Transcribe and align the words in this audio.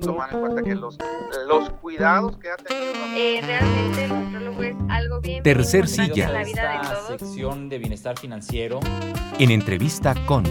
tomar 0.00 0.32
en 0.32 0.40
cuenta 0.40 0.62
que 0.62 0.74
los, 0.74 0.98
los 1.48 1.70
cuidados 1.80 2.36
que 2.38 2.50
ha 2.50 2.56
tenido... 2.56 2.92
Eh, 3.16 3.40
realmente 3.44 4.04
el 4.04 4.10
nutrólogo 4.24 4.62
es 4.62 4.76
algo 4.88 5.20
bien 5.20 5.42
Tercer 5.42 5.88
silla. 5.88 6.26
en 6.26 6.32
la 6.32 6.44
vida 6.44 6.68
de 6.70 6.76
Esta 6.76 6.94
todos. 6.94 7.06
sección 7.20 7.68
de 7.68 7.78
bienestar 7.78 8.18
financiero. 8.18 8.80
En 9.38 9.50
entrevista 9.50 10.14
con... 10.26 10.44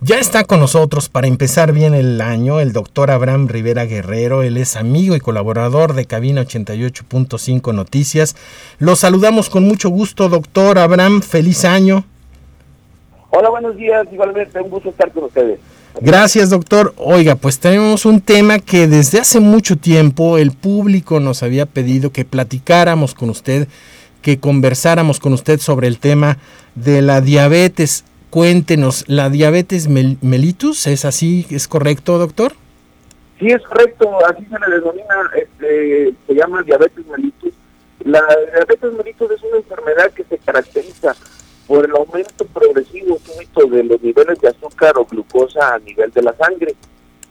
Ya 0.00 0.18
está 0.18 0.44
con 0.44 0.60
nosotros 0.60 1.08
para 1.08 1.28
empezar 1.28 1.72
bien 1.72 1.94
el 1.94 2.20
año 2.20 2.60
el 2.60 2.74
doctor 2.74 3.10
Abraham 3.10 3.48
Rivera 3.48 3.86
Guerrero. 3.86 4.42
Él 4.42 4.58
es 4.58 4.76
amigo 4.76 5.16
y 5.16 5.20
colaborador 5.20 5.94
de 5.94 6.04
Cabina 6.04 6.42
88.5 6.42 7.72
Noticias. 7.74 8.36
Lo 8.78 8.96
saludamos 8.96 9.48
con 9.48 9.64
mucho 9.66 9.88
gusto, 9.88 10.28
doctor 10.28 10.78
Abraham. 10.78 11.22
Feliz 11.22 11.64
año. 11.64 12.04
Hola, 13.30 13.48
buenos 13.48 13.76
días. 13.76 14.06
Igualmente, 14.12 14.60
un 14.60 14.68
gusto 14.68 14.90
estar 14.90 15.10
con 15.10 15.24
ustedes. 15.24 15.58
Gracias, 16.00 16.50
doctor. 16.50 16.92
Oiga, 16.96 17.36
pues 17.36 17.60
tenemos 17.60 18.04
un 18.04 18.20
tema 18.20 18.58
que 18.58 18.88
desde 18.88 19.20
hace 19.20 19.40
mucho 19.40 19.76
tiempo 19.76 20.38
el 20.38 20.50
público 20.50 21.20
nos 21.20 21.42
había 21.42 21.66
pedido 21.66 22.10
que 22.10 22.24
platicáramos 22.24 23.14
con 23.14 23.30
usted, 23.30 23.68
que 24.20 24.38
conversáramos 24.40 25.20
con 25.20 25.32
usted 25.32 25.60
sobre 25.60 25.86
el 25.86 25.98
tema 25.98 26.38
de 26.74 27.00
la 27.00 27.20
diabetes. 27.20 28.04
Cuéntenos, 28.30 29.04
¿la 29.06 29.30
diabetes 29.30 29.88
mel- 29.88 30.18
mellitus 30.20 30.86
es 30.88 31.04
así? 31.04 31.46
¿Es 31.50 31.68
correcto, 31.68 32.18
doctor? 32.18 32.54
Sí, 33.38 33.46
es 33.46 33.62
correcto. 33.62 34.18
Así 34.26 34.44
se 34.44 34.58
le 34.68 34.76
denomina, 34.76 35.14
este, 35.36 36.14
se 36.26 36.34
llama 36.34 36.62
diabetes 36.62 37.06
mellitus. 37.06 37.52
La 38.04 38.20
diabetes 38.52 38.92
mellitus 38.98 39.30
es 39.30 39.42
una 39.44 39.56
enfermedad 39.58 40.10
que 40.10 40.24
se 40.24 40.38
caracteriza 40.38 41.14
por 41.66 41.84
el 41.84 41.92
aumento 41.92 42.44
progresivo 42.46 43.18
súbito 43.18 43.66
de 43.66 43.84
los 43.84 44.02
niveles 44.02 44.40
de 44.40 44.48
azúcar 44.48 44.94
o 44.98 45.04
glucosa 45.04 45.74
a 45.74 45.78
nivel 45.78 46.10
de 46.10 46.22
la 46.22 46.34
sangre. 46.34 46.74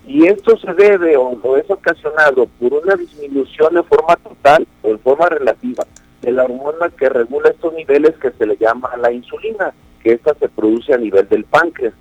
Y 0.06 0.28
esto 0.28 0.58
se 0.58 0.74
debe 0.74 1.16
o, 1.16 1.58
es 1.58 1.70
ocasionado 1.70 2.48
por 2.60 2.74
una 2.74 2.96
disminución 2.96 3.78
en 3.78 3.84
forma 3.86 4.16
total 4.18 4.68
o 4.82 4.90
en 4.90 5.00
forma 5.00 5.30
relativa 5.30 5.86
de 6.22 6.32
la 6.32 6.44
hormona 6.44 6.90
que 6.98 7.10
regula 7.10 7.50
estos 7.50 7.74
niveles 7.74 8.16
que 8.18 8.32
se 8.32 8.46
le 8.46 8.58
llama 8.58 8.90
la 8.98 9.12
insulina, 9.12 9.74
que 10.02 10.14
esta 10.14 10.34
se 10.36 10.50
produce 10.50 10.94
a 10.94 10.98
nivel 10.98 11.28
del 11.30 11.46
páncreas. 11.46 11.94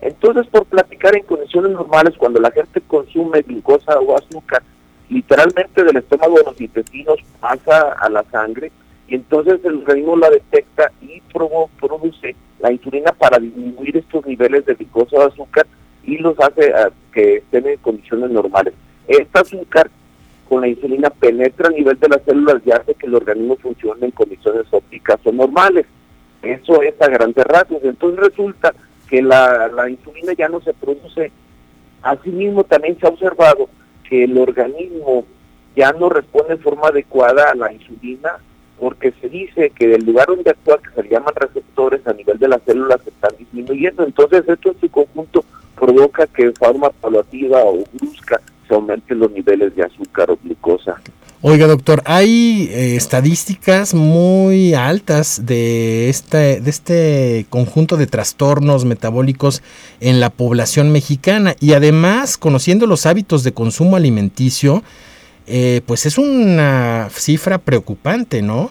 Entonces, 0.00 0.46
por 0.48 0.66
platicar 0.66 1.16
en 1.16 1.24
condiciones 1.24 1.72
normales, 1.72 2.14
cuando 2.18 2.40
la 2.40 2.50
gente 2.50 2.80
consume 2.82 3.42
glucosa 3.42 3.98
o 3.98 4.16
azúcar, 4.16 4.62
literalmente 5.08 5.82
del 5.82 5.96
estómago 5.96 6.38
de 6.38 6.44
los 6.44 6.60
intestinos 6.60 7.18
pasa 7.40 7.92
a 7.92 8.08
la 8.10 8.22
sangre 8.30 8.70
y 9.08 9.14
entonces 9.16 9.60
el 9.64 9.78
organismo 9.78 10.16
la 10.16 10.30
detecta 10.30 10.90
y 11.00 11.20
provo- 11.32 11.68
produce 11.80 12.34
la 12.60 12.72
insulina 12.72 13.12
para 13.12 13.38
disminuir 13.38 13.96
estos 13.96 14.24
niveles 14.26 14.64
de 14.66 14.74
glucosa 14.74 15.16
o 15.16 15.22
azúcar 15.28 15.66
y 16.04 16.18
los 16.18 16.38
hace 16.40 16.72
ah, 16.74 16.90
que 17.12 17.36
estén 17.38 17.66
en 17.66 17.76
condiciones 17.78 18.30
normales. 18.30 18.74
Este 19.06 19.38
azúcar 19.38 19.90
con 20.48 20.60
la 20.62 20.68
insulina 20.68 21.10
penetra 21.10 21.68
a 21.68 21.72
nivel 21.72 21.98
de 21.98 22.08
las 22.08 22.22
células 22.22 22.62
y 22.64 22.70
hace 22.70 22.94
que 22.94 23.06
el 23.06 23.14
organismo 23.14 23.56
funcione 23.56 24.06
en 24.06 24.10
condiciones 24.12 24.66
ópticas 24.70 25.18
o 25.24 25.32
normales. 25.32 25.86
Eso 26.42 26.82
es 26.82 27.00
a 27.00 27.08
grandes 27.08 27.44
rasgos. 27.46 27.82
Entonces 27.84 28.20
resulta 28.20 28.74
que 29.08 29.22
la, 29.22 29.68
la 29.68 29.88
insulina 29.88 30.32
ya 30.34 30.48
no 30.48 30.60
se 30.60 30.72
produce. 30.74 31.30
Asimismo, 32.02 32.64
también 32.64 32.98
se 32.98 33.06
ha 33.06 33.10
observado 33.10 33.68
que 34.08 34.24
el 34.24 34.36
organismo 34.36 35.24
ya 35.74 35.92
no 35.92 36.08
responde 36.10 36.56
de 36.56 36.62
forma 36.62 36.88
adecuada 36.88 37.50
a 37.50 37.54
la 37.54 37.72
insulina 37.72 38.32
porque 38.78 39.12
se 39.20 39.28
dice 39.28 39.70
que 39.70 39.88
del 39.88 40.04
lugar 40.04 40.26
donde 40.26 40.50
actúa, 40.50 40.78
que 40.78 41.02
se 41.02 41.08
llaman 41.08 41.34
receptores 41.34 42.06
a 42.06 42.12
nivel 42.12 42.38
de 42.38 42.48
las 42.48 42.62
células, 42.62 43.00
se 43.02 43.10
están 43.10 43.32
disminuyendo. 43.38 44.04
Entonces, 44.04 44.44
esto 44.46 44.70
en 44.70 44.80
su 44.80 44.90
conjunto 44.90 45.44
provoca 45.74 46.26
que 46.26 46.46
de 46.46 46.52
forma 46.52 46.90
paulativa 46.90 47.62
o 47.64 47.84
brusca 47.92 48.40
se 48.66 48.74
aumenten 48.74 49.18
los 49.18 49.30
niveles 49.30 49.74
de 49.74 49.84
azúcar 49.84 50.30
o 50.30 50.38
glucosa. 50.42 51.00
Oiga, 51.46 51.66
doctor, 51.66 52.00
hay 52.06 52.70
eh, 52.72 52.96
estadísticas 52.96 53.92
muy 53.92 54.72
altas 54.72 55.44
de 55.44 56.08
este, 56.08 56.62
de 56.62 56.70
este 56.70 57.46
conjunto 57.50 57.98
de 57.98 58.06
trastornos 58.06 58.86
metabólicos 58.86 59.62
en 60.00 60.20
la 60.20 60.30
población 60.30 60.90
mexicana 60.90 61.54
y 61.60 61.74
además, 61.74 62.38
conociendo 62.38 62.86
los 62.86 63.04
hábitos 63.04 63.44
de 63.44 63.52
consumo 63.52 63.96
alimenticio, 63.96 64.82
eh, 65.46 65.80
pues 65.86 66.06
es 66.06 66.18
una 66.18 67.08
cifra 67.10 67.58
preocupante, 67.58 68.42
¿no? 68.42 68.70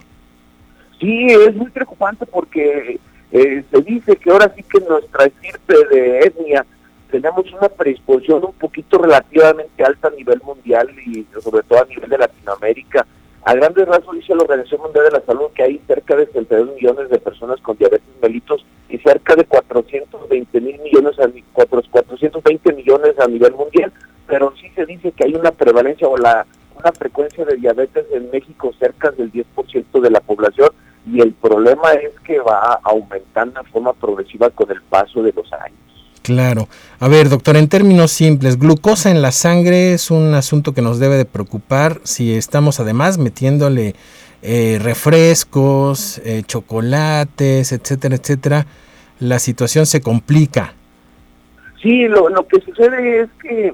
Sí, 1.00 1.28
es 1.28 1.56
muy 1.56 1.70
preocupante 1.70 2.26
porque 2.26 3.00
eh, 3.32 3.64
se 3.72 3.82
dice 3.82 4.16
que 4.16 4.32
ahora 4.32 4.52
sí 4.56 4.64
que 4.64 4.80
nuestra 4.82 5.26
estirpe 5.26 5.74
de 5.92 6.20
etnia 6.20 6.66
tenemos 7.12 7.46
una 7.54 7.70
predisposición 7.70 8.44
un 8.46 8.54
poquito 8.54 8.98
relativamente 8.98 9.84
alta 9.84 10.08
a 10.08 10.12
nivel 10.12 10.42
mundial 10.44 10.90
y 11.06 11.26
sobre 11.42 11.62
todo 11.64 11.82
a 11.84 11.86
nivel 11.86 12.10
de 12.10 12.18
Latinoamérica. 12.18 13.06
A 13.46 13.54
grandes 13.56 13.86
rasgos 13.88 14.16
dice 14.16 14.34
la 14.34 14.44
Organización 14.44 14.82
Mundial 14.82 15.06
de 15.06 15.12
la 15.20 15.26
Salud 15.26 15.48
que 15.54 15.64
hay 15.64 15.82
cerca 15.86 16.16
de 16.16 16.26
62 16.28 16.76
millones 16.76 17.10
de 17.10 17.20
personas 17.20 17.60
con 17.60 17.78
diabetes 17.78 18.08
mellitus 18.22 18.66
y 18.90 18.98
cerca 19.00 19.36
de 19.36 19.44
420 19.44 20.62
mil 20.62 20.80
millones, 20.80 21.20
a, 21.20 21.28
ni- 21.28 21.44
cuatro- 21.52 21.84
420 21.92 22.72
millones 22.74 23.20
a 23.20 23.28
nivel 23.28 23.54
mundial, 23.54 23.92
pero 24.28 24.54
sí 24.62 24.70
se 24.76 24.86
dice 24.86 25.12
que 25.12 25.26
hay 25.26 25.36
una 25.36 25.52
prevalencia 25.52 26.08
o 26.08 26.18
la 26.18 26.46
una 26.84 26.92
frecuencia 26.92 27.46
de 27.46 27.56
diabetes 27.56 28.06
en 28.12 28.30
México 28.32 28.74
cerca 28.78 29.12
del 29.12 29.32
10% 29.32 30.02
de 30.02 30.12
la 30.12 30.20
población 30.20 30.70
y 31.10 31.22
el 31.22 31.34
problema 31.34 31.94
es 31.94 32.12
que 32.26 32.40
va 32.40 32.80
aumentando 32.84 33.62
de 33.62 33.70
forma 33.70 33.94
progresiva 33.94 34.50
con 34.50 34.70
el 34.70 34.82
paso 34.84 35.22
de 35.24 35.34
los 35.34 35.52
años. 35.54 35.78
Claro. 36.22 36.70
A 37.00 37.08
ver, 37.10 37.28
doctor, 37.28 37.58
en 37.58 37.68
términos 37.68 38.12
simples, 38.12 38.58
glucosa 38.58 39.12
en 39.12 39.22
la 39.22 39.32
sangre 39.32 39.94
es 39.94 40.10
un 40.10 40.34
asunto 40.34 40.74
que 40.74 40.82
nos 40.82 41.00
debe 41.00 41.16
de 41.16 41.26
preocupar 41.26 42.00
si 42.04 42.36
estamos 42.36 42.80
además 42.80 43.18
metiéndole 43.18 43.96
eh, 44.42 44.80
refrescos, 44.82 46.20
eh, 46.20 46.44
chocolates, 46.46 47.74
etcétera, 47.74 48.16
etcétera. 48.16 48.66
La 49.20 49.40
situación 49.40 49.86
se 49.86 50.02
complica. 50.02 50.74
Sí, 51.82 52.08
lo, 52.08 52.30
lo 52.30 52.48
que 52.48 52.62
sucede 52.62 53.22
es 53.22 53.30
que 53.42 53.74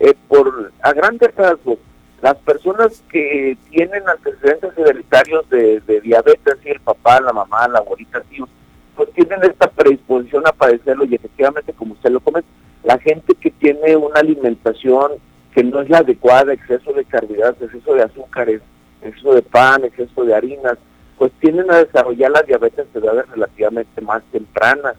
eh, 0.00 0.14
por 0.28 0.72
a 0.82 0.92
grandes 0.94 1.34
rasgos 1.34 1.78
las 2.22 2.36
personas 2.36 3.02
que 3.10 3.56
tienen 3.70 4.08
antecedentes 4.08 4.76
hereditarios 4.76 5.48
de, 5.48 5.80
de 5.80 6.00
diabetes, 6.00 6.56
y 6.64 6.70
el 6.70 6.80
papá, 6.80 7.20
la 7.20 7.32
mamá, 7.32 7.66
la 7.68 7.78
abuelita, 7.78 8.20
tíos, 8.22 8.48
pues 8.94 9.10
tienen 9.12 9.42
esta 9.42 9.70
predisposición 9.70 10.46
a 10.46 10.52
padecerlo 10.52 11.04
y 11.04 11.14
efectivamente, 11.14 11.72
como 11.72 11.94
usted 11.94 12.10
lo 12.10 12.20
comenta, 12.20 12.48
la 12.84 12.98
gente 12.98 13.34
que 13.34 13.50
tiene 13.50 13.96
una 13.96 14.20
alimentación 14.20 15.12
que 15.54 15.64
no 15.64 15.80
es 15.80 15.88
la 15.88 15.98
adecuada, 15.98 16.52
exceso 16.52 16.92
de 16.92 17.04
carbohidratos, 17.04 17.62
exceso 17.62 17.94
de 17.94 18.02
azúcares, 18.02 18.60
exceso 19.02 19.34
de 19.34 19.42
pan, 19.42 19.84
exceso 19.84 20.24
de 20.24 20.34
harinas, 20.34 20.78
pues 21.18 21.32
tienden 21.40 21.70
a 21.70 21.78
desarrollar 21.78 22.30
la 22.30 22.42
diabetes 22.42 22.86
en 22.94 23.02
edades 23.02 23.28
relativamente 23.30 24.00
más 24.00 24.22
tempranas. 24.32 24.94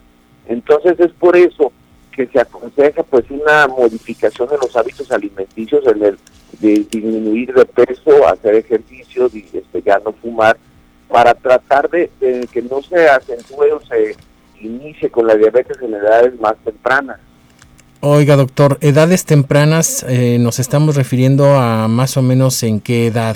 Entonces 0.48 1.00
es 1.00 1.12
por 1.14 1.36
eso 1.36 1.72
que 2.12 2.28
se 2.28 2.40
aconseja 2.40 3.04
pues 3.04 3.26
una 3.30 3.68
modificación 3.68 4.50
de 4.50 4.58
los 4.58 4.76
hábitos 4.76 5.12
alimenticios 5.12 5.86
en 5.88 6.04
el 6.04 6.18
de 6.60 6.86
disminuir 6.92 7.54
de 7.54 7.66
peso, 7.66 8.28
hacer 8.28 8.56
ejercicio, 8.56 9.30
y, 9.34 9.46
este, 9.54 9.82
ya 9.82 10.00
no 10.00 10.14
fumar, 10.14 10.58
para 11.08 11.34
tratar 11.34 11.90
de, 11.90 12.10
de 12.20 12.48
que 12.52 12.62
no 12.62 12.82
se 12.82 13.10
acentúe 13.10 13.74
o 13.74 13.82
se 13.86 14.16
inicie 14.60 15.10
con 15.10 15.28
la 15.28 15.36
diabetes 15.36 15.78
en 15.82 15.94
edades 15.94 16.40
más 16.40 16.56
tempranas. 16.64 17.20
Oiga, 18.02 18.36
doctor, 18.36 18.78
edades 18.82 19.26
tempranas 19.26 20.04
eh, 20.08 20.38
nos 20.40 20.60
estamos 20.60 20.96
refiriendo 20.96 21.56
a 21.56 21.88
más 21.88 22.18
o 22.18 22.22
menos 22.22 22.64
en 22.64 22.80
qué 22.80 23.08
edad. 23.08 23.36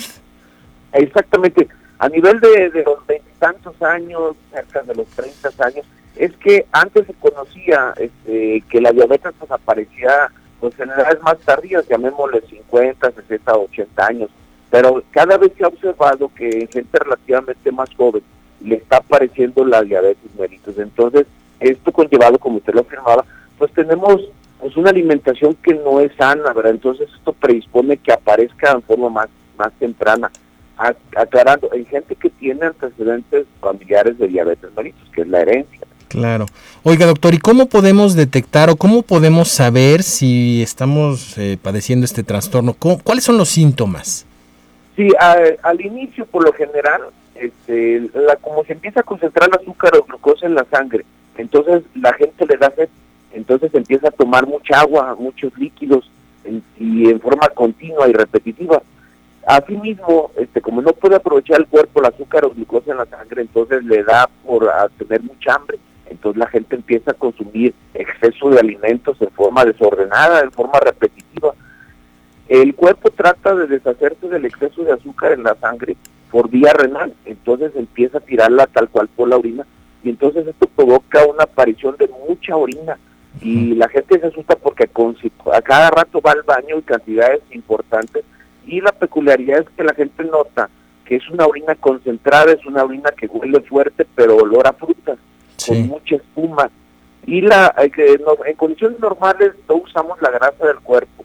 Exactamente, 0.93 1.67
a 1.99 2.09
nivel 2.09 2.39
de, 2.39 2.69
de 2.71 2.83
los 2.83 3.05
veintitantos 3.05 3.79
años, 3.81 4.35
cerca 4.51 4.81
de 4.81 4.95
los 4.95 5.07
30 5.07 5.49
años, 5.65 5.85
es 6.15 6.31
que 6.37 6.65
antes 6.71 7.05
se 7.07 7.13
conocía 7.13 7.93
este, 7.97 8.63
que 8.69 8.81
la 8.81 8.91
diabetes 8.91 9.33
pues, 9.37 9.51
aparecía 9.51 10.31
pues, 10.59 10.79
en 10.79 10.89
edades 10.89 11.21
más 11.21 11.37
tardías, 11.39 11.87
llamémosle 11.87 12.41
50, 12.41 13.11
60, 13.11 13.55
80 13.55 14.05
años, 14.05 14.29
pero 14.69 15.03
cada 15.11 15.37
vez 15.37 15.51
se 15.57 15.63
ha 15.63 15.67
observado 15.67 16.31
que 16.35 16.49
en 16.49 16.67
gente 16.67 16.99
relativamente 16.99 17.71
más 17.71 17.89
joven 17.95 18.23
le 18.61 18.75
está 18.75 18.97
apareciendo 18.97 19.63
la 19.63 19.81
diabetes 19.83 20.35
mellitus. 20.37 20.77
Entonces, 20.77 21.27
esto 21.59 21.91
conllevado, 21.91 22.37
como 22.39 22.57
usted 22.57 22.73
lo 22.73 22.81
afirmaba, 22.81 23.25
pues 23.57 23.71
tenemos 23.73 24.21
pues 24.59 24.75
una 24.77 24.89
alimentación 24.89 25.55
que 25.55 25.73
no 25.73 25.99
es 25.99 26.11
sana, 26.15 26.53
¿verdad? 26.53 26.71
Entonces 26.71 27.09
esto 27.13 27.33
predispone 27.33 27.97
que 27.97 28.11
aparezca 28.11 28.71
en 28.71 28.81
forma 28.81 29.09
más, 29.09 29.29
más 29.57 29.71
temprana. 29.73 30.31
Aclarando, 31.15 31.69
hay 31.71 31.85
gente 31.85 32.15
que 32.15 32.29
tiene 32.29 32.65
antecedentes 32.65 33.45
familiares 33.61 34.17
de 34.17 34.27
diabetes 34.27 34.69
mellitus, 34.75 35.09
que 35.11 35.21
es 35.21 35.27
la 35.27 35.41
herencia. 35.41 35.74
Claro. 36.15 36.45
Oiga, 36.83 37.05
doctor, 37.07 37.33
¿y 37.33 37.39
cómo 37.39 37.65
podemos 37.65 38.15
detectar 38.15 38.69
o 38.69 38.77
cómo 38.77 39.01
podemos 39.01 39.49
saber 39.49 40.01
si 40.01 40.61
estamos 40.61 41.37
eh, 41.37 41.57
padeciendo 41.61 42.05
este 42.05 42.23
trastorno? 42.23 42.73
¿Cómo- 42.73 42.99
¿Cuáles 43.03 43.25
son 43.25 43.37
los 43.37 43.49
síntomas? 43.49 44.25
Sí, 44.95 45.09
a- 45.19 45.35
al 45.63 45.81
inicio, 45.81 46.25
por 46.25 46.45
lo 46.45 46.53
general, 46.53 47.01
este, 47.35 47.99
la, 48.13 48.37
como 48.37 48.63
se 48.63 48.71
empieza 48.71 49.01
a 49.01 49.03
concentrar 49.03 49.49
el 49.49 49.59
azúcar 49.61 49.91
o 49.97 50.03
glucosa 50.05 50.45
en 50.45 50.55
la 50.55 50.65
sangre, 50.71 51.05
entonces 51.37 51.83
la 51.95 52.13
gente 52.13 52.45
le 52.45 52.55
da 52.57 52.71
sed. 52.75 52.87
entonces 53.33 53.73
empieza 53.73 54.07
a 54.07 54.11
tomar 54.11 54.47
mucha 54.47 54.79
agua, 54.79 55.13
muchos 55.19 55.51
líquidos 55.57 56.09
y 56.79 57.09
en 57.09 57.19
forma 57.19 57.49
continua 57.49 58.07
y 58.07 58.13
repetitiva. 58.13 58.81
Asimismo, 59.45 60.31
este, 60.37 60.61
como 60.61 60.81
no 60.81 60.93
puede 60.93 61.17
aprovechar 61.17 61.59
el 61.59 61.67
cuerpo 61.67 61.99
el 61.99 62.05
azúcar 62.05 62.45
o 62.45 62.51
glucosa 62.51 62.91
en 62.91 62.97
la 62.97 63.05
sangre, 63.05 63.41
entonces 63.41 63.83
le 63.83 64.03
da 64.03 64.29
por 64.45 64.69
a 64.69 64.87
tener 64.97 65.21
mucha 65.21 65.53
hambre. 65.55 65.77
Entonces 66.09 66.39
la 66.39 66.47
gente 66.47 66.75
empieza 66.75 67.11
a 67.11 67.15
consumir 67.15 67.73
exceso 67.93 68.49
de 68.49 68.59
alimentos 68.59 69.21
en 69.21 69.29
forma 69.31 69.65
desordenada, 69.65 70.41
en 70.41 70.51
forma 70.51 70.79
repetitiva. 70.79 71.53
El 72.47 72.75
cuerpo 72.75 73.09
trata 73.09 73.55
de 73.55 73.67
deshacerse 73.67 74.27
del 74.29 74.45
exceso 74.45 74.83
de 74.83 74.93
azúcar 74.93 75.31
en 75.31 75.43
la 75.43 75.55
sangre 75.55 75.95
por 76.29 76.49
vía 76.49 76.73
renal, 76.73 77.13
entonces 77.25 77.71
empieza 77.75 78.19
a 78.19 78.21
tirarla 78.21 78.67
tal 78.67 78.89
cual 78.89 79.07
por 79.07 79.27
la 79.27 79.37
orina. 79.37 79.65
Y 80.03 80.09
entonces 80.09 80.45
esto 80.45 80.67
provoca 80.67 81.25
una 81.25 81.43
aparición 81.43 81.95
de 81.97 82.07
mucha 82.27 82.55
orina. 82.55 82.97
Y 83.41 83.73
la 83.75 83.89
gente 83.89 84.19
se 84.19 84.27
asusta 84.27 84.55
porque 84.55 84.87
con, 84.87 85.15
a 85.51 85.61
cada 85.61 85.89
rato 85.89 86.21
va 86.21 86.31
al 86.31 86.43
baño 86.43 86.75
en 86.75 86.81
cantidades 86.81 87.41
importantes. 87.51 88.23
Y 88.65 88.81
la 88.81 88.91
peculiaridad 88.91 89.59
es 89.61 89.69
que 89.75 89.83
la 89.83 89.93
gente 89.93 90.23
nota 90.23 90.69
que 91.05 91.15
es 91.15 91.29
una 91.29 91.45
orina 91.45 91.75
concentrada, 91.75 92.51
es 92.51 92.65
una 92.65 92.83
orina 92.83 93.11
que 93.11 93.27
huele 93.27 93.61
fuerte 93.61 94.05
pero 94.15 94.37
olor 94.37 94.67
a 94.67 94.73
frutas, 94.73 95.17
con 95.67 95.87
mucha 95.87 96.15
espuma. 96.15 96.69
Y 97.27 97.41
la 97.41 97.73
eh, 97.77 97.91
en 98.45 98.55
condiciones 98.55 98.99
normales 98.99 99.53
no 99.67 99.75
usamos 99.75 100.21
la 100.21 100.29
grasa 100.31 100.67
del 100.67 100.79
cuerpo 100.79 101.23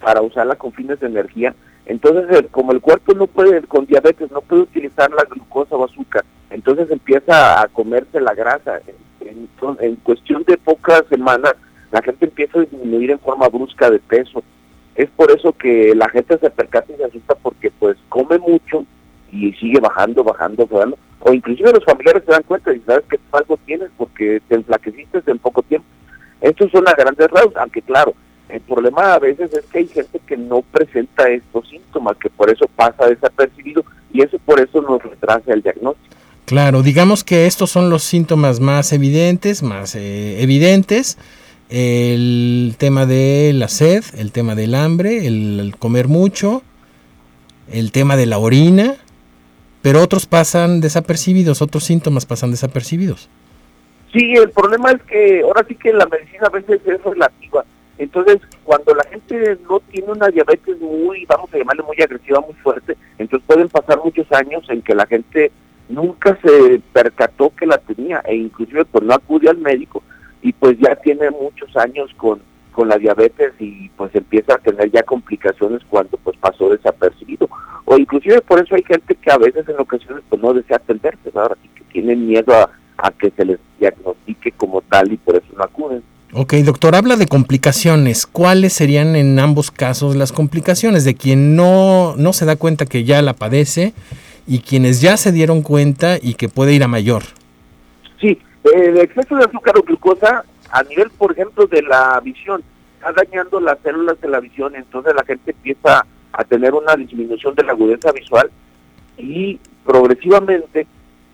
para 0.00 0.20
usarla 0.20 0.56
con 0.56 0.72
fines 0.72 1.00
de 1.00 1.06
energía. 1.06 1.54
Entonces, 1.86 2.44
como 2.50 2.72
el 2.72 2.80
cuerpo 2.80 3.12
no 3.14 3.26
puede, 3.26 3.62
con 3.62 3.86
diabetes, 3.86 4.30
no 4.30 4.40
puede 4.40 4.62
utilizar 4.62 5.10
la 5.10 5.24
glucosa 5.24 5.74
o 5.74 5.84
azúcar, 5.84 6.24
entonces 6.50 6.90
empieza 6.90 7.60
a 7.60 7.68
comerse 7.68 8.20
la 8.20 8.34
grasa. 8.34 8.80
En, 9.20 9.28
en- 9.28 9.48
en 9.80 9.96
cuestión 9.96 10.44
de 10.44 10.56
pocas 10.58 11.02
semanas, 11.08 11.54
la 11.90 12.02
gente 12.02 12.26
empieza 12.26 12.58
a 12.58 12.62
disminuir 12.62 13.10
en 13.12 13.18
forma 13.20 13.48
brusca 13.48 13.90
de 13.90 13.98
peso. 14.00 14.42
Es 14.94 15.08
por 15.10 15.30
eso 15.30 15.52
que 15.52 15.94
la 15.94 16.08
gente 16.08 16.36
se 16.38 16.50
percata 16.50 16.92
y 16.92 16.96
se 16.96 17.04
asusta 17.04 17.34
porque 17.36 17.70
pues 17.70 17.96
come 18.08 18.38
mucho 18.38 18.84
y 19.30 19.52
sigue 19.54 19.80
bajando, 19.80 20.22
bajando, 20.22 20.66
bajando. 20.66 20.98
O 21.24 21.32
inclusive 21.32 21.72
los 21.72 21.84
familiares 21.84 22.24
se 22.26 22.32
dan 22.32 22.42
cuenta 22.42 22.72
y 22.72 22.80
sabes 22.80 23.04
que 23.08 23.18
algo 23.30 23.56
tienes 23.64 23.90
porque 23.96 24.42
te 24.48 24.56
enflaqueciste 24.56 25.22
en 25.26 25.38
poco 25.38 25.62
tiempo. 25.62 25.86
Estos 26.40 26.70
son 26.72 26.88
a 26.88 26.94
grandes 26.94 27.30
rasgos, 27.30 27.56
aunque 27.56 27.80
claro, 27.82 28.14
el 28.48 28.60
problema 28.62 29.14
a 29.14 29.18
veces 29.18 29.52
es 29.54 29.64
que 29.66 29.78
hay 29.78 29.88
gente 29.88 30.20
que 30.26 30.36
no 30.36 30.62
presenta 30.62 31.28
estos 31.30 31.68
síntomas, 31.68 32.16
que 32.18 32.28
por 32.28 32.50
eso 32.50 32.66
pasa 32.74 33.06
desapercibido 33.06 33.84
y 34.12 34.22
eso 34.22 34.38
por 34.44 34.60
eso 34.60 34.82
nos 34.82 35.02
retrasa 35.02 35.52
el 35.52 35.62
diagnóstico. 35.62 36.16
Claro, 36.44 36.82
digamos 36.82 37.22
que 37.22 37.46
estos 37.46 37.70
son 37.70 37.88
los 37.88 38.02
síntomas 38.02 38.60
más 38.60 38.92
evidentes, 38.92 39.62
más 39.62 39.94
eh, 39.94 40.42
evidentes. 40.42 41.16
El 41.70 42.74
tema 42.76 43.06
de 43.06 43.52
la 43.54 43.68
sed, 43.68 44.04
el 44.18 44.32
tema 44.32 44.54
del 44.54 44.74
hambre, 44.74 45.26
el 45.26 45.74
comer 45.78 46.08
mucho, 46.08 46.62
el 47.72 47.92
tema 47.92 48.16
de 48.16 48.26
la 48.26 48.38
orina, 48.38 48.96
pero 49.82 50.00
otros 50.00 50.26
pasan 50.26 50.80
desapercibidos, 50.80 51.60
otros 51.60 51.84
síntomas 51.84 52.24
pasan 52.24 52.50
desapercibidos. 52.50 53.28
Sí, 54.12 54.34
el 54.34 54.50
problema 54.50 54.92
es 54.92 55.02
que 55.02 55.42
ahora 55.42 55.64
sí 55.66 55.74
que 55.74 55.92
la 55.92 56.06
medicina 56.06 56.46
a 56.46 56.50
veces 56.50 56.80
es 56.86 57.02
relativa. 57.02 57.64
Entonces, 57.98 58.40
cuando 58.64 58.94
la 58.94 59.04
gente 59.04 59.58
no 59.68 59.80
tiene 59.80 60.12
una 60.12 60.28
diabetes 60.28 60.80
muy, 60.80 61.24
vamos 61.26 61.52
a 61.52 61.58
llamarle 61.58 61.82
muy 61.82 61.96
agresiva, 62.00 62.40
muy 62.40 62.54
fuerte, 62.54 62.96
entonces 63.18 63.46
pueden 63.46 63.68
pasar 63.68 63.98
muchos 64.02 64.30
años 64.32 64.64
en 64.70 64.82
que 64.82 64.94
la 64.94 65.06
gente 65.06 65.52
nunca 65.88 66.38
se 66.42 66.80
percató 66.92 67.52
que 67.54 67.66
la 67.66 67.78
tenía 67.78 68.22
e 68.26 68.34
inclusive 68.36 68.84
pues 68.86 69.04
no 69.04 69.14
acude 69.14 69.50
al 69.50 69.58
médico 69.58 70.02
y 70.40 70.52
pues 70.52 70.78
ya 70.78 70.96
tiene 70.96 71.30
muchos 71.30 71.76
años 71.76 72.10
con, 72.16 72.40
con 72.72 72.88
la 72.88 72.98
diabetes 72.98 73.52
y 73.58 73.88
pues 73.90 74.14
empieza 74.14 74.54
a 74.54 74.58
tener 74.58 74.90
ya 74.90 75.02
complicaciones 75.02 75.82
cuando 75.88 76.16
pues 76.18 76.36
pasó 76.38 76.70
desapercibido. 76.70 77.48
O 77.92 77.98
inclusive 77.98 78.40
por 78.40 78.58
eso 78.58 78.74
hay 78.74 78.82
gente 78.84 79.14
que 79.14 79.30
a 79.30 79.36
veces 79.36 79.68
en 79.68 79.78
ocasiones 79.78 80.24
pues 80.30 80.40
no 80.40 80.54
desea 80.54 80.78
atenderse, 80.78 81.30
¿verdad? 81.34 81.58
Y 81.62 81.68
que 81.68 81.84
tienen 81.92 82.26
miedo 82.26 82.54
a, 82.54 82.70
a 82.96 83.10
que 83.10 83.30
se 83.36 83.44
les 83.44 83.58
diagnostique 83.78 84.52
como 84.52 84.80
tal 84.80 85.12
y 85.12 85.18
por 85.18 85.36
eso 85.36 85.48
no 85.54 85.62
acuden. 85.62 86.02
Ok, 86.32 86.54
doctor, 86.64 86.94
habla 86.94 87.16
de 87.16 87.26
complicaciones. 87.26 88.26
¿Cuáles 88.26 88.72
serían 88.72 89.14
en 89.14 89.38
ambos 89.38 89.70
casos 89.70 90.16
las 90.16 90.32
complicaciones 90.32 91.04
de 91.04 91.16
quien 91.16 91.54
no, 91.54 92.16
no 92.16 92.32
se 92.32 92.46
da 92.46 92.56
cuenta 92.56 92.86
que 92.86 93.04
ya 93.04 93.20
la 93.20 93.34
padece 93.34 93.92
y 94.46 94.60
quienes 94.60 95.02
ya 95.02 95.18
se 95.18 95.30
dieron 95.30 95.60
cuenta 95.60 96.16
y 96.16 96.32
que 96.32 96.48
puede 96.48 96.72
ir 96.72 96.84
a 96.84 96.88
mayor? 96.88 97.24
Sí, 98.18 98.40
el 98.74 98.96
exceso 98.96 99.36
de 99.36 99.44
azúcar 99.44 99.76
o 99.76 99.82
glucosa 99.82 100.46
a 100.70 100.82
nivel, 100.84 101.10
por 101.10 101.32
ejemplo, 101.32 101.66
de 101.66 101.82
la 101.82 102.18
visión, 102.24 102.62
está 102.94 103.12
dañando 103.12 103.60
las 103.60 103.78
células 103.80 104.18
de 104.22 104.28
la 104.28 104.40
visión, 104.40 104.74
entonces 104.76 105.12
la 105.14 105.24
gente 105.26 105.50
empieza 105.50 106.06
a 106.32 106.44
tener 106.44 106.74
una 106.74 106.94
disminución 106.96 107.54
de 107.54 107.64
la 107.64 107.72
agudeza 107.72 108.12
visual 108.12 108.50
y 109.18 109.58
progresivamente 109.84 110.86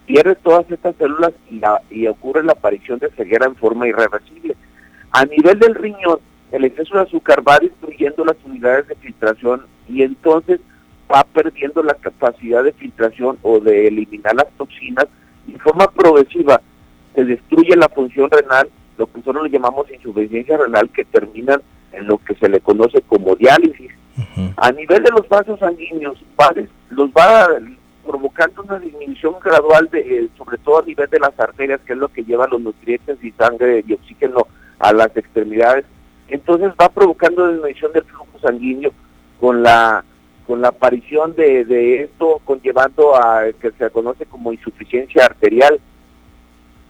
pierde 0.07 0.35
todas 0.37 0.71
estas 0.71 0.97
células 0.97 1.33
y, 1.91 2.07
ocurre 2.07 2.43
la 2.43 2.53
aparición 2.53 2.99
de 2.99 3.11
ceguera 3.11 3.47
en 3.47 3.57
forma 3.57 3.87
irreversible. 3.87 4.57
A 5.11 5.25
nivel 5.27 5.59
del 5.59 5.75
riñón, 5.75 6.19
el 6.51 6.65
exceso 6.65 6.97
de 6.97 7.03
azúcar 7.03 7.47
va 7.47 7.59
destruyendo 7.59 8.25
las 8.25 8.37
unidades 8.45 8.89
de 8.89 8.95
filtración 8.97 9.67
y 9.89 10.03
entonces 10.03 10.61
va 11.13 11.25
perdiendo 11.25 11.83
la 11.83 11.95
capacidad 11.95 12.65
de 12.65 12.73
filtración 12.73 13.39
o 13.43 13.61
de 13.61 13.89
eliminar 13.89 14.35
las 14.35 14.51
toxinas 14.57 15.07
y 15.47 15.53
de 15.53 15.59
forma 15.59 15.91
progresiva 15.91 16.61
se 17.15 17.25
destruye 17.25 17.77
la 17.77 17.89
función 17.89 18.31
renal, 18.31 18.69
lo 18.97 19.07
que 19.07 19.19
nosotros 19.19 19.45
le 19.45 19.51
llamamos 19.51 19.91
insuficiencia 19.91 20.57
renal, 20.57 20.89
que 20.91 21.05
termina 21.05 21.61
en 21.93 22.07
lo 22.07 22.19
que 22.19 22.35
se 22.35 22.49
le 22.49 22.61
conoce 22.61 23.01
como 23.03 23.35
diálisis. 23.35 23.88
A 24.57 24.73
nivel 24.73 25.03
de 25.03 25.11
los 25.11 25.29
vasos 25.29 25.59
sanguíneos, 25.61 26.19
va 26.41 26.51
des- 26.55 26.71
los 26.91 27.11
va 27.11 27.49
provocando 28.07 28.63
una 28.63 28.79
disminución 28.79 29.35
gradual, 29.43 29.89
de, 29.93 30.01
eh, 30.01 30.29
sobre 30.39 30.59
todo 30.59 30.79
a 30.79 30.83
nivel 30.85 31.09
de 31.11 31.21
las 31.21 31.39
arterias, 31.39 31.81
que 31.87 31.93
es 31.93 31.99
lo 31.99 32.09
que 32.09 32.25
lleva 32.25 32.47
los 32.49 32.61
nutrientes 32.61 33.23
y 33.23 33.31
sangre 33.33 33.85
y 33.87 33.93
oxígeno 33.93 34.47
a 34.79 34.93
las 34.93 35.15
extremidades. 35.17 35.85
Entonces 36.29 36.73
va 36.81 36.89
provocando 36.89 37.49
disminución 37.53 37.93
del 37.93 38.05
flujo 38.05 38.39
sanguíneo 38.41 38.93
con 39.41 39.63
la 39.63 40.05
con 40.47 40.63
la 40.63 40.69
aparición 40.69 41.35
de, 41.35 41.67
de 41.67 42.05
esto 42.05 42.41
conllevando 42.47 43.15
a 43.15 43.43
que 43.61 43.71
se 43.73 43.91
conoce 43.91 44.25
como 44.25 44.51
insuficiencia 44.51 45.27
arterial. 45.27 45.79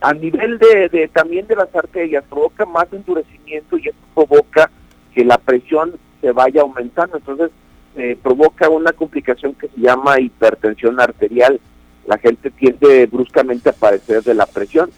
A 0.00 0.14
nivel 0.14 0.58
de, 0.60 0.88
de 0.88 1.08
también 1.08 1.48
de 1.48 1.56
las 1.56 1.74
arterias 1.74 2.22
provoca 2.30 2.64
más 2.64 2.86
endurecimiento 2.92 3.76
y 3.76 3.88
esto 3.88 4.00
provoca 4.14 4.70
que 5.12 5.24
la 5.24 5.38
presión 5.38 5.94
se 6.20 6.32
vaya 6.32 6.62
aumentando. 6.62 7.16
Entonces 7.16 7.50
eh, 7.96 8.16
provoca 8.22 8.68
una 8.68 8.92
complicación 8.92 9.54
que 9.54 9.68
se 9.68 9.80
llama 9.80 10.20
hipertensión 10.20 11.00
arterial. 11.00 11.60
La 12.06 12.18
gente 12.18 12.50
tiende 12.50 13.06
bruscamente 13.06 13.68
a 13.68 13.72
padecer 13.72 14.22
de 14.22 14.34
la 14.34 14.46
presión. 14.46 14.90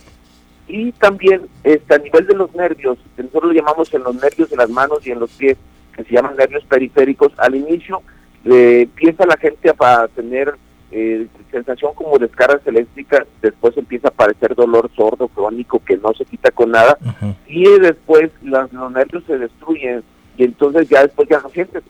Y 0.68 0.92
también 0.92 1.42
este, 1.64 1.94
a 1.94 1.98
nivel 1.98 2.26
de 2.26 2.34
los 2.36 2.54
nervios, 2.54 2.96
que 3.16 3.22
nosotros 3.24 3.52
lo 3.52 3.60
llamamos 3.60 3.92
en 3.92 4.04
los 4.04 4.14
nervios 4.14 4.50
de 4.50 4.56
las 4.56 4.70
manos 4.70 5.04
y 5.06 5.10
en 5.10 5.18
los 5.18 5.30
pies, 5.32 5.56
que 5.96 6.04
se 6.04 6.14
llaman 6.14 6.36
nervios 6.36 6.64
periféricos, 6.64 7.32
al 7.38 7.56
inicio 7.56 8.02
eh, 8.44 8.82
empieza 8.82 9.26
la 9.26 9.36
gente 9.36 9.68
a, 9.76 10.02
a 10.02 10.08
tener 10.08 10.54
eh, 10.92 11.26
sensación 11.50 11.92
como 11.94 12.18
descargas 12.18 12.64
eléctricas, 12.66 13.26
después 13.42 13.76
empieza 13.76 14.08
a 14.08 14.10
aparecer 14.10 14.54
dolor 14.54 14.88
sordo 14.96 15.26
crónico 15.28 15.82
que 15.84 15.96
no 15.96 16.12
se 16.14 16.24
quita 16.24 16.50
con 16.52 16.70
nada, 16.70 16.96
y 17.48 17.64
después 17.80 18.30
las- 18.42 18.72
los 18.72 18.90
nervios 18.92 19.24
se 19.26 19.38
destruyen 19.38 20.04
y 20.40 20.44
entonces 20.44 20.88
ya 20.88 21.02
después 21.02 21.28
ya 21.28 21.40
sientes. 21.52 21.82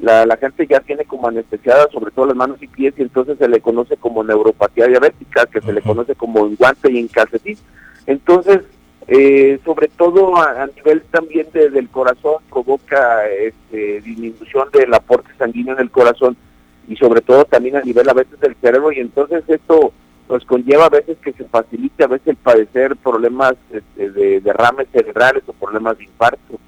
La, 0.00 0.26
la 0.26 0.36
gente 0.36 0.66
ya 0.66 0.80
tiene 0.80 1.04
como 1.04 1.28
anestesiada 1.28 1.86
sobre 1.92 2.10
todo 2.10 2.26
las 2.26 2.36
manos 2.36 2.60
y 2.60 2.66
pies 2.66 2.94
y 2.98 3.02
entonces 3.02 3.38
se 3.38 3.48
le 3.48 3.60
conoce 3.60 3.96
como 3.96 4.24
neuropatía 4.24 4.86
diabética, 4.88 5.46
que 5.46 5.60
se 5.60 5.72
le 5.72 5.80
conoce 5.82 6.14
como 6.16 6.44
en 6.46 6.56
guante 6.56 6.90
y 6.92 6.98
en 6.98 7.08
calcetín. 7.08 7.56
Entonces, 8.06 8.62
eh, 9.06 9.60
sobre 9.64 9.88
todo 9.88 10.36
a, 10.36 10.62
a 10.62 10.66
nivel 10.66 11.02
también 11.10 11.46
de- 11.52 11.70
del 11.70 11.88
corazón, 11.90 12.36
provoca 12.50 13.28
este, 13.30 14.00
disminución 14.00 14.68
del 14.72 14.92
aporte 14.92 15.30
sanguíneo 15.38 15.74
en 15.74 15.80
el 15.82 15.90
corazón 15.90 16.36
y 16.88 16.96
sobre 16.96 17.20
todo 17.20 17.44
también 17.44 17.76
a 17.76 17.80
nivel 17.82 18.08
a 18.08 18.14
veces 18.14 18.38
del 18.40 18.56
cerebro 18.56 18.90
y 18.92 18.98
entonces 18.98 19.44
esto 19.46 19.92
pues 20.26 20.44
conlleva 20.44 20.86
a 20.86 20.90
veces 20.90 21.18
que 21.22 21.32
se 21.32 21.44
facilite 21.44 22.02
a 22.02 22.08
veces 22.08 22.28
el 22.28 22.36
padecer 22.36 22.96
problemas 22.96 23.54
este, 23.70 24.10
de 24.10 24.40
derrames 24.40 24.88
cerebrales 24.92 25.42
o 25.46 25.52
problemas 25.52 25.96
de 25.98 26.04
infarto. 26.04 26.58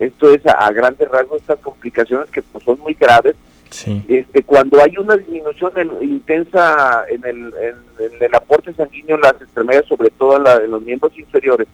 Esto 0.00 0.34
es 0.34 0.44
a, 0.46 0.52
a 0.66 0.72
grandes 0.72 1.08
rasgos 1.08 1.40
estas 1.42 1.60
complicaciones 1.60 2.28
que 2.30 2.42
pues, 2.42 2.64
son 2.64 2.80
muy 2.80 2.94
graves 2.94 3.36
Sí. 3.70 4.02
este, 4.08 4.42
cuando 4.42 4.82
hay 4.82 4.96
una 4.98 5.16
disminución 5.16 5.70
en- 5.76 6.02
intensa 6.02 7.04
en 7.08 7.24
el, 7.24 7.54
en- 7.62 8.04
en 8.04 8.12
el 8.22 8.34
aporte 8.34 8.72
sanguíneo 8.74 9.14
en 9.14 9.22
las 9.22 9.40
extremidades, 9.40 9.86
sobre 9.86 10.10
todo 10.10 10.38
en, 10.38 10.42
la- 10.42 10.56
en 10.56 10.72
los 10.72 10.82
miembros 10.82 11.16
inferiores, 11.16 11.68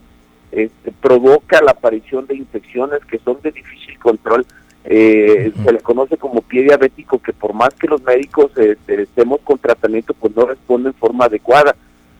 este, 0.51 0.91
provoca 0.91 1.59
la 1.63 1.71
aparición 1.71 2.27
de 2.27 2.35
infecciones 2.35 2.99
que 3.09 3.17
son 3.17 3.39
de 3.41 3.51
difícil 3.51 3.97
control. 3.97 4.45
Eh. 4.85 5.51
Se 5.65 5.71
le 5.73 5.79
conoce 5.79 6.17
como 6.17 6.41
pie 6.41 6.63
diabético, 6.63 7.19
que 7.19 7.33
por 7.33 7.53
más 7.53 7.73
que 7.73 7.87
los 7.87 8.01
médicos 8.03 8.51
este, 8.57 9.01
estemos 9.01 9.39
con 9.43 9.57
tratamiento, 9.57 10.13
pues 10.13 10.35
no 10.35 10.45
responde 10.45 10.89
en 10.89 10.95
forma 10.95 11.25
adecuada. 11.25 11.75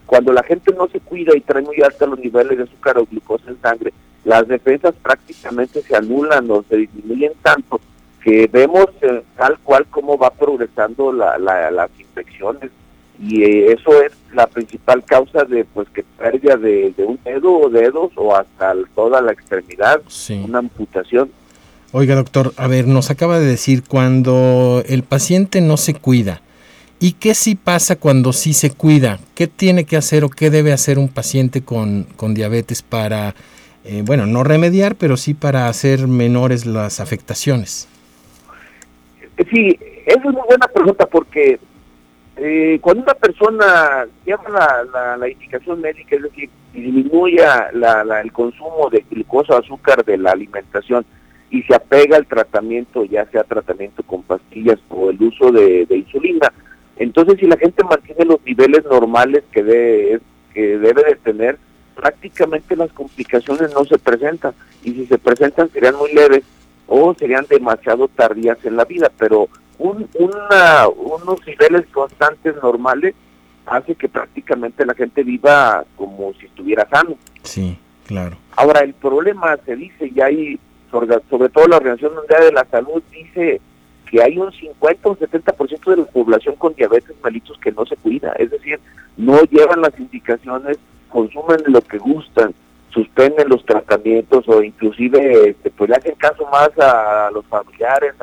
Cuando 0.08 0.34
la 0.34 0.42
gente 0.44 0.74
no 0.74 0.88
se 0.88 1.00
cuida 1.00 1.36
y 1.38 1.42
trae 1.42 1.62
muy 1.62 1.78
altos 1.84 2.10
los 2.10 2.20
niveles 2.20 2.58
de 2.58 2.64
azúcar 2.64 2.98
o 2.98 3.06
glucosa 3.06 3.50
en 3.52 3.62
sangre, 3.62 3.94
las 4.28 4.46
defensas 4.46 4.94
prácticamente 5.02 5.82
se 5.82 5.96
anulan 5.96 6.52
o 6.52 6.62
se 6.70 6.76
disminuyen 6.76 7.32
tanto 7.42 7.80
que 8.22 8.50
vemos 8.52 8.88
eh, 9.02 9.24
tal 9.38 9.58
cual 9.60 9.86
cómo 9.90 10.18
va 10.18 10.32
progresando 10.32 11.14
la, 11.14 11.38
las 11.38 11.90
infecciones 11.98 12.70
y 13.22 13.44
eh, 13.44 13.72
eso 13.72 14.04
es 14.04 14.12
la 14.34 14.48
principal 14.48 15.02
causa 15.06 15.46
de 15.46 15.64
pues 15.64 15.88
que 15.94 16.04
pérdida 16.04 16.58
de, 16.58 16.94
un 16.98 17.18
dedo 17.24 17.58
o 17.58 17.70
dedos 17.70 18.12
o 18.18 18.36
hasta 18.36 18.76
toda 18.94 19.22
la 19.22 19.32
extremidad, 19.32 20.02
una 20.44 20.60
amputación. 20.60 21.32
Oiga 21.94 22.16
doctor, 22.16 22.54
a 22.58 22.68
ver, 22.68 22.86
nos 22.86 23.10
acaba 23.10 23.40
de 23.40 23.46
decir 23.46 23.84
cuando 23.88 24.84
el 24.88 25.04
paciente 25.04 25.62
no 25.62 25.78
se 25.78 25.94
cuida, 25.94 26.42
¿y 27.00 27.14
qué 27.14 27.34
sí 27.34 27.56
pasa 27.56 27.96
cuando 27.96 28.34
sí 28.34 28.54
se 28.54 28.72
cuida? 28.72 29.20
¿Qué 29.36 29.48
tiene 29.48 29.86
que 29.86 29.96
hacer 29.96 30.26
o 30.26 30.30
qué 30.30 30.50
debe 30.50 30.74
hacer 30.74 31.00
un 31.00 31.08
paciente 31.08 31.62
con, 31.62 32.04
con 32.18 32.34
diabetes 32.34 32.82
para, 32.82 33.34
eh, 33.90 34.04
bueno, 34.06 34.26
no 34.26 34.44
remediar, 34.44 34.96
pero 34.96 35.16
sí 35.16 35.34
para 35.34 35.70
hacer 35.70 36.08
menores 36.08 36.66
las 36.66 37.00
afectaciones? 37.00 37.88
Sí, 39.50 39.80
esa 40.06 40.20
es 40.20 40.26
muy 40.26 40.44
buena 40.46 40.68
pregunta 40.68 41.06
porque 41.06 41.58
eh, 42.36 42.80
cuando 42.82 43.04
una 43.04 43.14
persona 43.14 44.06
lleva 44.26 44.84
la, 44.92 45.16
la, 45.16 45.30
indicación 45.30 45.80
médica, 45.80 46.18
es 46.18 46.24
decir, 46.24 46.50
disminuya 46.74 47.70
la, 47.72 48.22
el 48.22 48.34
consumo 48.34 48.90
de 48.92 49.06
glucosa 49.10 49.58
azúcar 49.58 50.04
de 50.04 50.18
la 50.18 50.32
alimentación 50.32 51.06
y 51.50 51.64
se 51.64 51.74
apega 51.74 52.18
al 52.18 52.28
tratamiento, 52.28 53.06
ya 53.06 53.26
sea 53.28 53.44
tratamiento 53.44 54.04
con 54.04 54.22
pastillas 54.24 54.80
o 54.90 55.12
el 55.12 55.24
uso 55.24 55.50
de, 55.52 55.88
insulina, 55.90 56.52
entonces 56.98 57.40
si 57.40 57.46
la 57.46 57.56
gente 57.56 57.86
mantiene 57.86 58.26
los 58.26 58.44
niveles 58.44 58.84
normales 58.84 59.46
que, 59.52 59.64
de, 59.64 60.20
que 60.54 60.78
debe 60.78 61.04
de 61.04 61.16
tener, 61.16 61.58
prácticamente 61.98 62.76
las 62.76 62.92
complicaciones 62.94 63.74
no 63.74 63.84
se 63.84 63.98
presentan 63.98 64.54
y 64.84 64.92
si 64.92 65.08
se 65.08 65.18
presentan 65.18 65.70
serían 65.72 65.96
muy 65.96 66.14
leves 66.14 66.44
o 66.88 67.14
serían 67.16 67.46
demasiado 67.50 68.08
tardías 68.08 68.58
en 68.64 68.78
la 68.78 68.86
vida, 68.86 69.12
pero 69.18 69.50
un, 69.80 70.08
una, 70.14 70.88
unos 70.88 71.46
niveles 71.46 71.86
constantes 71.92 72.56
normales 72.62 73.16
hace 73.66 73.96
que 73.96 74.08
prácticamente 74.08 74.86
la 74.86 74.94
gente 74.94 75.24
viva 75.24 75.84
como 75.96 76.34
si 76.34 76.46
estuviera 76.46 76.88
sano. 76.90 77.18
Sí, 77.44 77.78
claro. 78.06 78.38
Ahora, 78.56 78.82
el 78.82 78.94
problema 78.94 79.58
se 79.66 79.76
dice, 79.76 80.12
y 80.16 80.22
hay, 80.22 80.60
sobre, 80.90 81.18
sobre 81.30 81.50
todo 81.50 81.68
la 81.68 81.78
Organización 81.78 82.16
Mundial 82.16 82.44
de 82.44 82.52
la 82.54 82.66
Salud 82.66 83.04
dice 83.12 83.60
que 84.10 84.22
hay 84.22 84.38
un 84.38 84.52
50 84.54 85.10
o 85.10 85.18
70% 85.18 85.90
de 85.90 85.98
la 85.98 86.06
población 86.06 86.56
con 86.56 86.74
diabetes 86.74 87.16
mellitus 87.24 87.58
que 87.60 87.74
no 87.74 87.86
se 87.86 87.98
cuida, 87.98 88.32
es 88.40 88.50
decir, 88.52 88.80
no 89.18 89.42
llevan 89.44 89.82
las 89.82 90.00
indicaciones, 90.00 90.78
consumen 91.08 91.58
lo 91.68 91.82
que 91.82 91.98
gustan, 91.98 92.54
suspenden 92.90 93.50
los 93.50 93.66
tratamientos 93.66 94.48
o 94.48 94.64
inclusive 94.64 95.50
este, 95.50 95.70
pues 95.72 95.90
le 95.90 95.96
hacen 95.96 96.16
caso 96.16 96.48
más 96.52 96.70
a 96.80 97.30
los 97.32 97.46
familiares, 97.46 98.14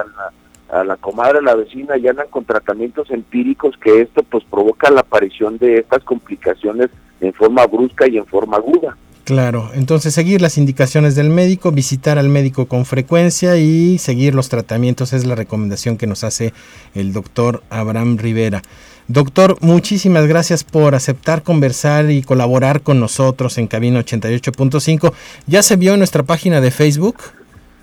a 0.71 0.85
la, 0.85 0.97
comadre, 0.97 1.39
a 1.39 1.43
la 1.43 1.55
vecina 1.55 1.97
y 1.97 2.09
andan 2.09 2.29
con 2.29 2.45
tratamientos 2.45 3.11
empíricos 3.11 3.77
que 3.77 4.01
esto 4.01 4.23
pues 4.25 4.43
provoca 4.45 4.91
la 4.91 5.01
aparición 5.01 5.59
de 5.59 5.79
estas 5.79 6.03
complicaciones 6.03 6.91
en 7.21 7.33
forma 7.33 7.67
brusca 7.67 8.09
y 8.09 8.19
en 8.19 8.27
forma 8.27 8.57
aguda. 8.57 8.97
Claro, 9.25 9.71
entonces 9.73 10.13
seguir 10.13 10.43
las 10.43 10.59
indicaciones 10.59 11.15
del 11.15 11.31
médico, 11.31 11.73
visitar 11.73 12.19
al 12.19 12.29
médico 12.29 12.67
con 12.67 12.85
frecuencia 12.85 13.57
y 13.57 13.97
seguir 13.97 14.35
los 14.35 14.51
tratamientos 14.51 15.15
es 15.15 15.25
la 15.25 15.35
recomendación 15.35 15.97
que 15.97 16.07
nos 16.07 16.25
hace 16.25 16.53
el 16.95 17.15
doctor 17.15 17.63
Abraham 17.71 18.19
Rivera. 18.19 18.61
Doctor, 19.07 19.59
muchísimas 19.61 20.27
gracias 20.27 20.65
por 20.65 20.95
aceptar 20.95 21.43
conversar 21.43 22.11
y 22.11 22.23
colaborar 22.23 22.81
con 22.81 23.01
nosotros 23.01 23.59
en 23.59 23.67
Cabina 23.67 24.01
88.5. 24.01 25.13
¿Ya 25.47 25.63
se 25.63 25.77
vio 25.77 25.93
en 25.93 25.99
nuestra 25.99 26.23
página 26.23 26.61
de 26.63 26.71
Facebook? 26.71 27.17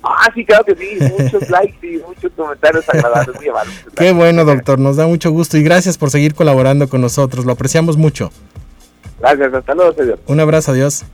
Ah, 0.04 0.32
sí, 0.34 0.44
claro 0.44 0.63
que 0.66 0.75
sí. 0.75 0.98
Muchos 1.20 1.50
likes 1.50 1.88
y 1.88 1.98
muchos 2.00 2.32
comentarios 2.36 2.90
agradables. 2.90 3.38
Qué 3.96 4.12
bueno, 4.12 4.46
doctor. 4.46 4.80
Nos 4.80 4.96
da 4.96 5.06
mucho 5.06 5.32
gusto 5.32 5.58
y 5.58 5.63
gracias 5.63 5.98
por 5.98 6.10
seguir 6.10 6.34
colaborando 6.34 6.90
con 6.90 7.01
nosotros. 7.01 7.46
Lo 7.46 7.51
apreciamos 7.51 7.98
mucho. 7.98 8.32
Gracias. 9.20 9.54
Hasta 9.54 9.75
luego, 9.75 9.94
señor. 9.94 10.20
Un 10.25 10.40
abrazo. 10.40 10.72
Adiós. 10.72 11.06